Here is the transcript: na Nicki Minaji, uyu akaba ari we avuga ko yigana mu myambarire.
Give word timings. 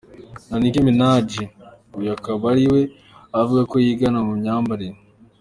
na 0.49 0.55
Nicki 0.61 0.81
Minaji, 0.87 1.41
uyu 1.97 2.09
akaba 2.17 2.43
ari 2.53 2.65
we 2.71 2.81
avuga 3.41 3.61
ko 3.71 3.75
yigana 3.85 4.19
mu 4.27 4.31
myambarire. 4.39 4.97